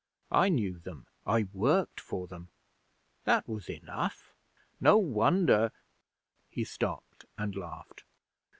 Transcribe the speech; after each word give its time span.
I 0.31 0.49
knew 0.49 0.79
them. 0.79 1.05
I 1.27 1.43
worked 1.53 1.99
for 1.99 2.25
them: 2.25 2.49
that 3.25 3.47
was 3.47 3.69
enough. 3.69 4.33
No 4.79 4.97
wonder' 4.97 5.71
He 6.49 6.63
stopped 6.63 7.25
and 7.37 7.55
laughed. 7.55 8.03